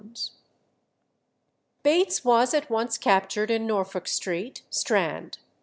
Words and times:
Bates 1.83 2.25
was 2.25 2.55
at 2.55 2.71
once 2.71 2.97
captured 2.97 3.51
in 3.51 3.67
Norfolk 3.67 4.07
Street, 4.07 4.63
Strand. 4.71 5.37